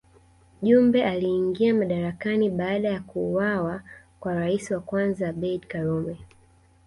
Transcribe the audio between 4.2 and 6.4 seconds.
rais wa kwanza Abeid Karume